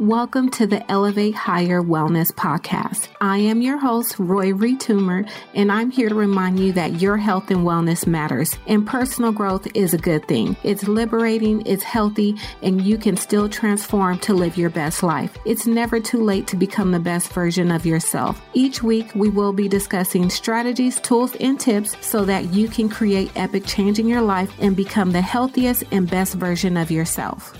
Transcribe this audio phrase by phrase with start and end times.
[0.00, 3.08] Welcome to the Elevate Higher Wellness Podcast.
[3.20, 7.50] I am your host, Roy Retumer, and I'm here to remind you that your health
[7.50, 10.56] and wellness matters, and personal growth is a good thing.
[10.62, 15.36] It's liberating, it's healthy, and you can still transform to live your best life.
[15.44, 18.40] It's never too late to become the best version of yourself.
[18.54, 23.32] Each week, we will be discussing strategies, tools, and tips so that you can create
[23.36, 27.54] epic change in your life and become the healthiest and best version of yourself.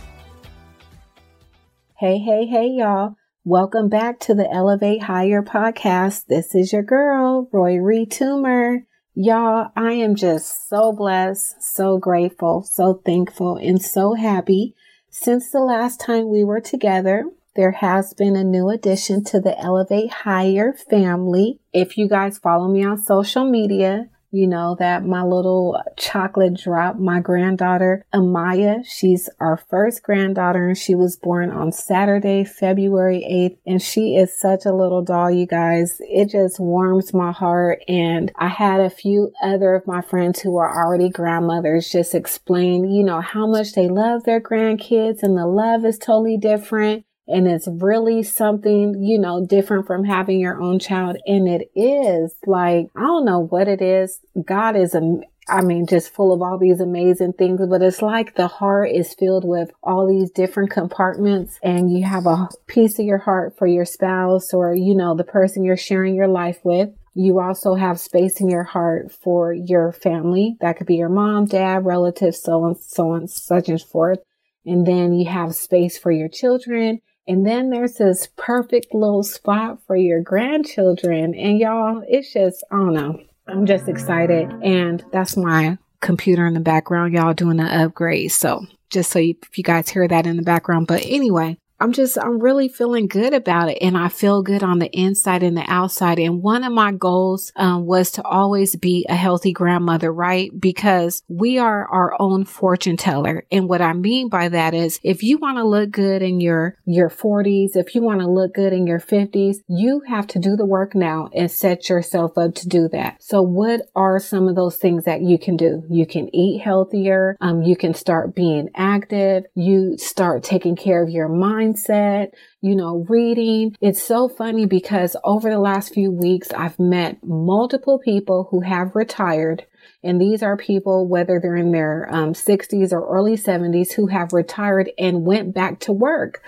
[2.00, 3.16] Hey, hey, hey, y'all.
[3.44, 6.28] Welcome back to the Elevate Higher podcast.
[6.28, 8.84] This is your girl, Roy Retumer.
[9.14, 14.74] Y'all, I am just so blessed, so grateful, so thankful, and so happy.
[15.10, 19.60] Since the last time we were together, there has been a new addition to the
[19.60, 21.60] Elevate Higher family.
[21.74, 26.98] If you guys follow me on social media, you know, that my little chocolate drop,
[26.98, 33.58] my granddaughter, Amaya, she's our first granddaughter and she was born on Saturday, February 8th.
[33.66, 35.96] And she is such a little doll, you guys.
[36.00, 37.82] It just warms my heart.
[37.88, 42.90] And I had a few other of my friends who are already grandmothers just explain,
[42.90, 47.46] you know, how much they love their grandkids and the love is totally different and
[47.46, 51.16] it's really something, you know, different from having your own child.
[51.26, 54.20] And it is like, I don't know what it is.
[54.44, 58.34] God is, a, I mean, just full of all these amazing things, but it's like
[58.34, 63.06] the heart is filled with all these different compartments and you have a piece of
[63.06, 66.90] your heart for your spouse or, you know, the person you're sharing your life with.
[67.14, 70.56] You also have space in your heart for your family.
[70.60, 74.20] That could be your mom, dad, relatives, so on, so on, such and forth.
[74.64, 79.78] And then you have space for your children and then there's this perfect little spot
[79.86, 81.34] for your grandchildren.
[81.34, 83.20] And y'all, it's just, I don't know.
[83.46, 84.50] I'm just excited.
[84.62, 88.32] And that's my computer in the background, y'all doing an upgrade.
[88.32, 90.86] So just so you, if you guys hear that in the background.
[90.86, 93.78] But anyway, I'm just, I'm really feeling good about it.
[93.80, 96.18] And I feel good on the inside and the outside.
[96.18, 100.50] And one of my goals um, was to always be a healthy grandmother, right?
[100.58, 103.44] Because we are our own fortune teller.
[103.50, 106.76] And what I mean by that is if you want to look good in your,
[106.84, 110.56] your 40s, if you want to look good in your 50s, you have to do
[110.56, 113.22] the work now and set yourself up to do that.
[113.22, 115.84] So what are some of those things that you can do?
[115.88, 117.38] You can eat healthier.
[117.40, 119.44] Um, you can start being active.
[119.54, 123.76] You start taking care of your mind mindset, you know, reading.
[123.80, 128.94] It's so funny because over the last few weeks, I've met multiple people who have
[128.94, 129.66] retired
[130.02, 134.32] and these are people, whether they're in their um, 60s or early 70s, who have
[134.32, 136.42] retired and went back to work.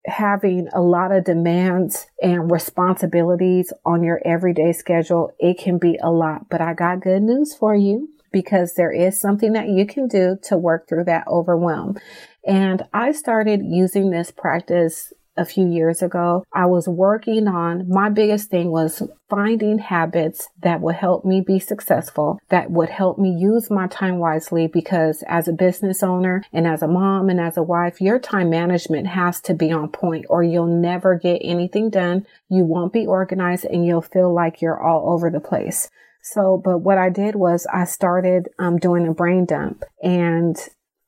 [0.06, 6.12] having a lot of demands and responsibilities on your everyday schedule, it can be a
[6.12, 6.50] lot.
[6.50, 10.38] But I got good news for you because there is something that you can do
[10.44, 11.98] to work through that overwhelm.
[12.46, 16.46] And I started using this practice a few years ago.
[16.54, 21.60] I was working on my biggest thing was finding habits that would help me be
[21.60, 26.68] successful, that would help me use my time wisely because as a business owner and
[26.68, 30.26] as a mom and as a wife, your time management has to be on point
[30.30, 32.26] or you'll never get anything done.
[32.50, 35.90] You won't be organized and you'll feel like you're all over the place.
[36.22, 40.58] So, but what I did was I started um, doing a brain dump and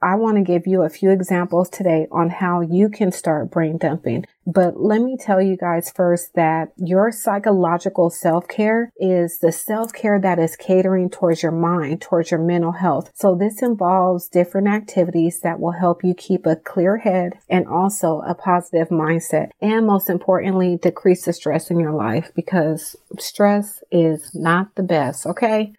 [0.02, 3.78] I want to give you a few examples today on how you can start brain
[3.78, 4.26] dumping.
[4.46, 9.92] But let me tell you guys first that your psychological self care is the self
[9.92, 13.12] care that is catering towards your mind, towards your mental health.
[13.16, 18.22] So this involves different activities that will help you keep a clear head and also
[18.22, 19.50] a positive mindset.
[19.60, 25.26] And most importantly, decrease the stress in your life because stress is not the best.
[25.26, 25.74] Okay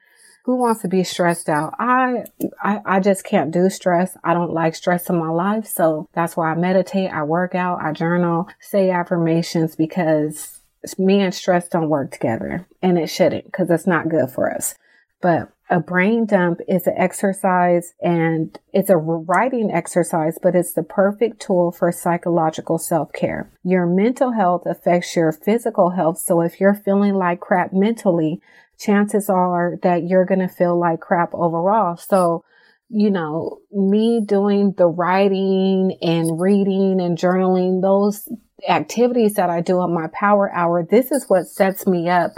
[0.48, 1.74] who wants to be stressed out?
[1.78, 2.24] I,
[2.62, 4.16] I, I just can't do stress.
[4.24, 5.66] I don't like stress in my life.
[5.66, 10.58] So that's why I meditate, I work out, I journal, say affirmations because
[10.96, 14.74] me and stress don't work together and it shouldn't because it's not good for us.
[15.20, 20.82] But a brain dump is an exercise and it's a writing exercise, but it's the
[20.82, 23.50] perfect tool for psychological self care.
[23.62, 26.18] Your mental health affects your physical health.
[26.18, 28.40] So if you're feeling like crap mentally,
[28.78, 31.96] chances are that you're going to feel like crap overall.
[31.96, 32.44] So,
[32.88, 38.26] you know, me doing the writing and reading and journaling, those
[38.66, 42.32] activities that I do on my power hour, this is what sets me up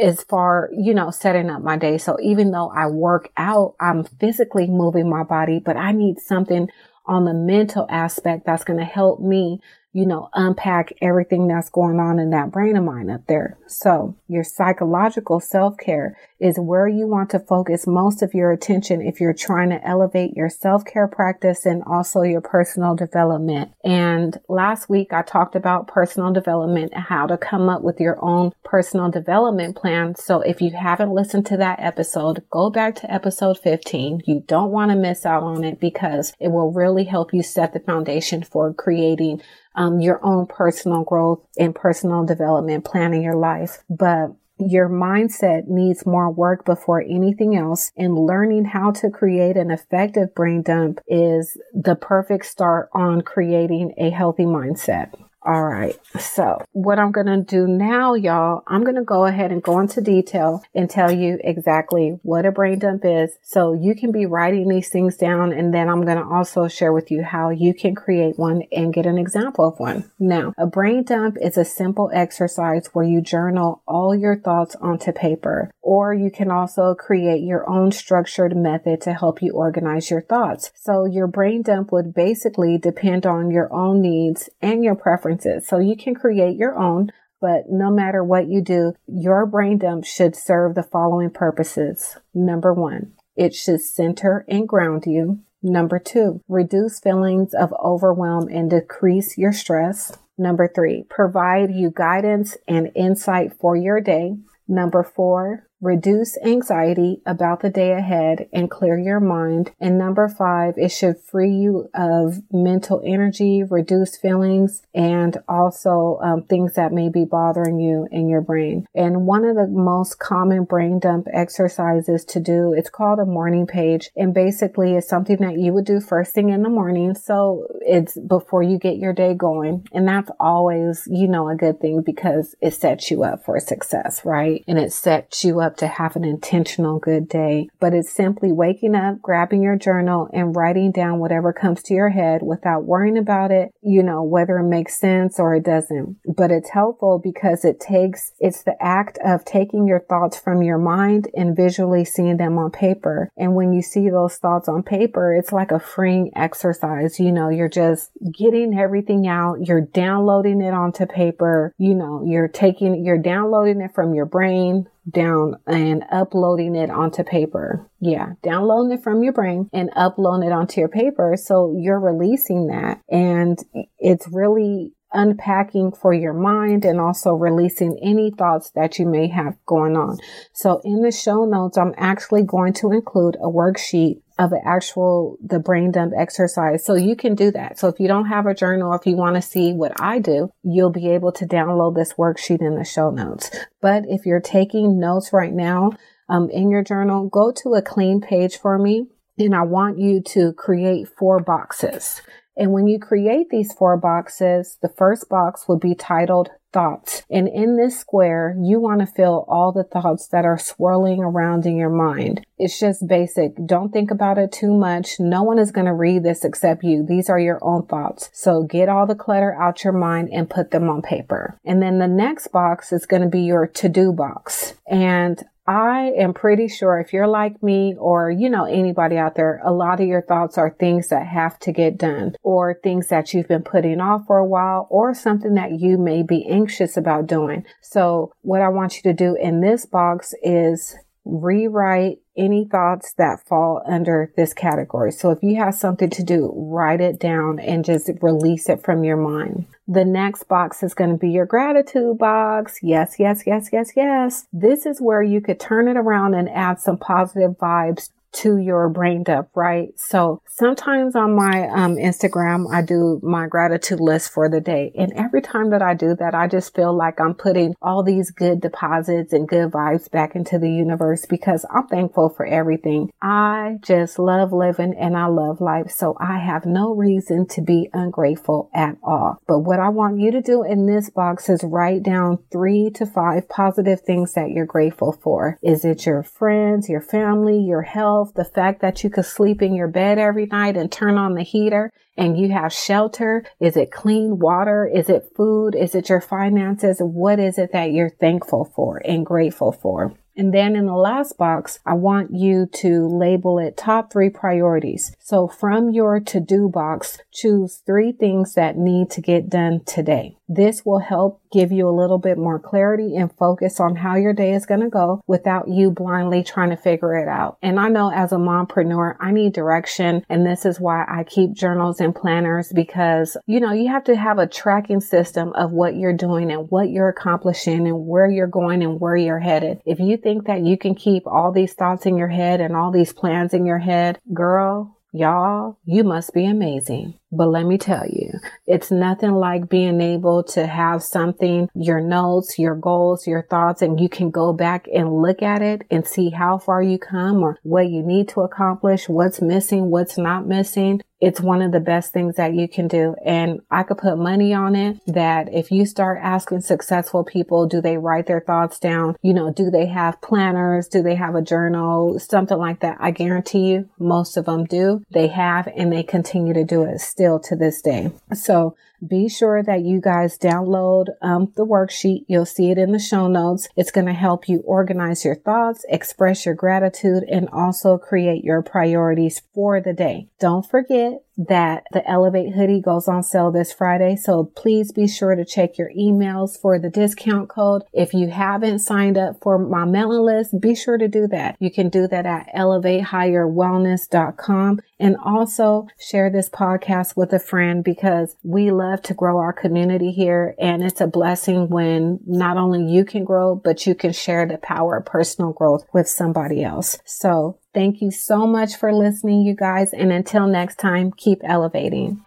[0.00, 1.98] as far, you know, setting up my day.
[1.98, 6.68] So even though I work out, I'm physically moving my body, but I need something
[7.06, 9.60] on the mental aspect that's going to help me
[9.92, 13.58] you know, unpack everything that's going on in that brain of mine up there.
[13.66, 19.02] So your psychological self care is where you want to focus most of your attention
[19.02, 23.72] if you're trying to elevate your self care practice and also your personal development.
[23.84, 28.22] And last week I talked about personal development, and how to come up with your
[28.22, 30.14] own personal development plan.
[30.14, 34.22] So if you haven't listened to that episode, go back to episode 15.
[34.26, 37.72] You don't want to miss out on it because it will really help you set
[37.72, 39.42] the foundation for creating
[39.74, 43.82] um, your own personal growth and personal development plan in your life.
[43.88, 49.70] But your mindset needs more work before anything else, and learning how to create an
[49.70, 55.12] effective brain dump is the perfect start on creating a healthy mindset.
[55.48, 55.98] All right.
[56.20, 59.80] So what I'm going to do now, y'all, I'm going to go ahead and go
[59.80, 63.38] into detail and tell you exactly what a brain dump is.
[63.42, 65.54] So you can be writing these things down.
[65.54, 68.92] And then I'm going to also share with you how you can create one and
[68.92, 70.10] get an example of one.
[70.18, 75.12] Now, a brain dump is a simple exercise where you journal all your thoughts onto
[75.12, 80.20] paper, or you can also create your own structured method to help you organize your
[80.20, 80.70] thoughts.
[80.74, 85.66] So your brain dump would basically depend on your own needs and your preferences.
[85.66, 87.08] So you can create your own,
[87.40, 92.18] but no matter what you do, your brain dump should serve the following purposes.
[92.34, 95.40] Number one, it should center and ground you.
[95.62, 100.14] Number two, reduce feelings of overwhelm and decrease your stress.
[100.36, 104.36] Number three, provide you guidance and insight for your day.
[104.68, 109.72] Number four, reduce anxiety about the day ahead and clear your mind.
[109.80, 116.42] And number five, it should free you of mental energy, reduce feelings, and also um,
[116.42, 118.86] things that may be bothering you in your brain.
[118.94, 123.66] And one of the most common brain dump exercises to do, it's called a morning
[123.66, 124.10] page.
[124.16, 127.14] And basically it's something that you would do first thing in the morning.
[127.14, 129.86] So it's before you get your day going.
[129.92, 134.24] And that's always, you know, a good thing because it sets you up for success,
[134.24, 134.64] right?
[134.66, 138.50] And it sets you up up to have an intentional good day, but it's simply
[138.50, 143.18] waking up, grabbing your journal and writing down whatever comes to your head without worrying
[143.18, 146.16] about it, you know, whether it makes sense or it doesn't.
[146.24, 150.78] But it's helpful because it takes, it's the act of taking your thoughts from your
[150.78, 153.30] mind and visually seeing them on paper.
[153.36, 157.20] And when you see those thoughts on paper, it's like a freeing exercise.
[157.20, 159.66] You know, you're just getting everything out.
[159.66, 161.74] You're downloading it onto paper.
[161.76, 167.24] You know, you're taking, you're downloading it from your brain down and uploading it onto
[167.24, 167.88] paper.
[168.00, 171.34] Yeah, downloading it from your brain and uploading it onto your paper.
[171.36, 173.58] So you're releasing that and
[173.98, 179.56] it's really unpacking for your mind and also releasing any thoughts that you may have
[179.66, 180.18] going on.
[180.52, 185.36] So in the show notes, I'm actually going to include a worksheet of the actual
[185.42, 186.84] the brain dump exercise.
[186.84, 187.78] So you can do that.
[187.78, 190.50] So if you don't have a journal, if you want to see what I do,
[190.62, 193.50] you'll be able to download this worksheet in the show notes.
[193.80, 195.92] But if you're taking notes right now
[196.28, 199.06] um, in your journal, go to a clean page for me.
[199.38, 202.22] And I want you to create four boxes.
[202.58, 207.22] And when you create these four boxes, the first box would be titled thoughts.
[207.30, 211.64] And in this square, you want to fill all the thoughts that are swirling around
[211.64, 212.44] in your mind.
[212.58, 213.52] It's just basic.
[213.64, 215.18] Don't think about it too much.
[215.18, 217.06] No one is going to read this except you.
[217.06, 218.28] These are your own thoughts.
[218.32, 221.58] So get all the clutter out your mind and put them on paper.
[221.64, 224.74] And then the next box is going to be your to do box.
[224.86, 229.60] And I am pretty sure if you're like me or, you know, anybody out there,
[229.62, 233.34] a lot of your thoughts are things that have to get done or things that
[233.34, 237.26] you've been putting off for a while or something that you may be anxious about
[237.26, 237.66] doing.
[237.82, 240.96] So what I want you to do in this box is
[241.26, 245.12] rewrite any thoughts that fall under this category.
[245.12, 249.04] So if you have something to do, write it down and just release it from
[249.04, 249.66] your mind.
[249.90, 252.80] The next box is going to be your gratitude box.
[252.82, 254.46] Yes, yes, yes, yes, yes.
[254.52, 258.88] This is where you could turn it around and add some positive vibes to your
[258.88, 259.88] brain dump, right?
[259.96, 264.92] So sometimes on my um, Instagram, I do my gratitude list for the day.
[264.96, 268.30] And every time that I do that, I just feel like I'm putting all these
[268.30, 273.10] good deposits and good vibes back into the universe because I'm thankful for everything.
[273.22, 275.90] I just love living and I love life.
[275.90, 279.40] So I have no reason to be ungrateful at all.
[279.46, 283.06] But what I want you to do in this box is write down three to
[283.06, 285.58] five positive things that you're grateful for.
[285.62, 288.17] Is it your friends, your family, your health?
[288.18, 291.34] Health, the fact that you could sleep in your bed every night and turn on
[291.34, 293.44] the heater and you have shelter?
[293.60, 294.90] Is it clean water?
[294.92, 295.76] Is it food?
[295.76, 296.98] Is it your finances?
[297.00, 300.14] What is it that you're thankful for and grateful for?
[300.36, 305.14] And then in the last box, I want you to label it top three priorities.
[305.20, 310.37] So from your to do box, choose three things that need to get done today.
[310.48, 314.32] This will help give you a little bit more clarity and focus on how your
[314.32, 317.58] day is going to go without you blindly trying to figure it out.
[317.62, 320.24] And I know as a mompreneur, I need direction.
[320.28, 324.16] And this is why I keep journals and planners because, you know, you have to
[324.16, 328.46] have a tracking system of what you're doing and what you're accomplishing and where you're
[328.46, 329.80] going and where you're headed.
[329.84, 332.90] If you think that you can keep all these thoughts in your head and all
[332.90, 337.17] these plans in your head, girl, Y'all, you must be amazing.
[337.30, 338.32] But let me tell you,
[338.66, 344.00] it's nothing like being able to have something, your notes, your goals, your thoughts, and
[344.00, 347.58] you can go back and look at it and see how far you come or
[347.62, 351.02] what you need to accomplish, what's missing, what's not missing.
[351.20, 353.16] It's one of the best things that you can do.
[353.24, 357.80] And I could put money on it that if you start asking successful people, do
[357.80, 359.16] they write their thoughts down?
[359.20, 360.86] You know, do they have planners?
[360.86, 362.20] Do they have a journal?
[362.20, 362.98] Something like that.
[363.00, 365.02] I guarantee you most of them do.
[365.10, 368.12] They have and they continue to do it still to this day.
[368.32, 372.24] So be sure that you guys download um, the worksheet.
[372.26, 373.68] You'll see it in the show notes.
[373.76, 378.62] It's going to help you organize your thoughts, express your gratitude, and also create your
[378.62, 380.28] priorities for the day.
[380.38, 384.16] Don't forget that the Elevate hoodie goes on sale this Friday.
[384.16, 387.84] So please be sure to check your emails for the discount code.
[387.92, 391.54] If you haven't signed up for my mailing list, be sure to do that.
[391.60, 398.34] You can do that at elevatehigherwellness.com and also share this podcast with a friend because
[398.42, 400.54] we love to grow our community here.
[400.58, 404.58] And it's a blessing when not only you can grow, but you can share the
[404.58, 406.98] power of personal growth with somebody else.
[407.04, 409.92] So Thank you so much for listening, you guys.
[409.92, 412.24] And until next time, keep elevating.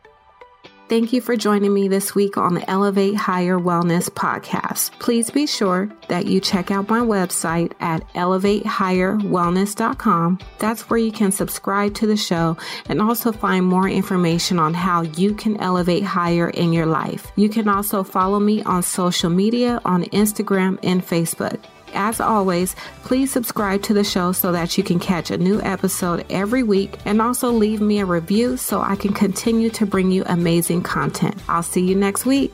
[0.92, 4.92] Thank you for joining me this week on the Elevate Higher Wellness podcast.
[5.00, 10.40] Please be sure that you check out my website at elevatehigherwellness.com.
[10.60, 12.58] That's where you can subscribe to the show
[12.90, 17.32] and also find more information on how you can elevate higher in your life.
[17.38, 21.64] You can also follow me on social media on Instagram and Facebook.
[21.94, 26.26] As always, please subscribe to the show so that you can catch a new episode
[26.30, 30.24] every week and also leave me a review so I can continue to bring you
[30.26, 31.36] amazing content.
[31.48, 32.54] I'll see you next week.